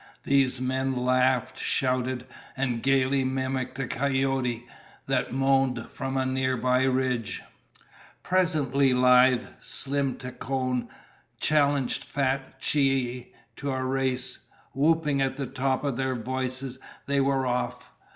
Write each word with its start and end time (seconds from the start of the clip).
These 0.23 0.59
men 0.59 0.95
laughed, 0.95 1.59
shouted, 1.59 2.25
and 2.57 2.81
gaily 2.81 3.23
mimicked 3.23 3.77
a 3.77 3.85
coyote 3.85 4.65
that 5.05 5.31
moaned 5.31 5.87
from 5.93 6.17
a 6.17 6.25
nearby 6.25 6.85
ridge. 6.85 7.43
Presently 8.23 8.95
lithe, 8.95 9.45
slim 9.59 10.15
Tacon 10.15 10.87
challenged 11.39 12.03
fat 12.03 12.59
Chie 12.59 13.31
to 13.57 13.69
a 13.69 13.83
race. 13.85 14.39
Whooping 14.73 15.21
at 15.21 15.37
the 15.37 15.45
tops 15.45 15.85
of 15.87 15.97
their 15.97 16.15
voices, 16.15 16.79
they 17.05 17.21
were 17.21 17.45
off. 17.45 17.91